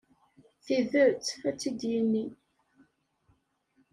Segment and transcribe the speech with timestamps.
[0.65, 2.25] Tidet, ad tt-id-yini.